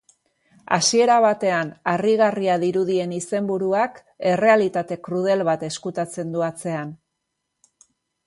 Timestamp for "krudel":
5.09-5.45